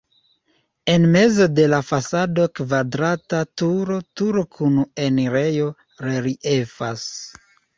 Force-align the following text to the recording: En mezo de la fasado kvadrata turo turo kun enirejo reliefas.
En 0.93 1.03
mezo 1.15 1.45
de 1.59 1.65
la 1.73 1.81
fasado 1.89 2.47
kvadrata 2.61 3.43
turo 3.63 3.99
turo 4.23 4.45
kun 4.57 4.81
enirejo 5.07 5.71
reliefas. 6.09 7.07